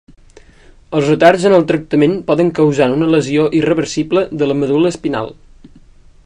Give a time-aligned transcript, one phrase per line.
[0.99, 5.35] Els retards en el tractament poden causar una lesió irreversible de la medul·la espinal.